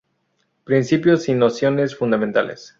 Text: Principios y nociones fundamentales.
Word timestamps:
Principios 0.63 1.29
y 1.29 1.35
nociones 1.35 1.95
fundamentales. 1.95 2.69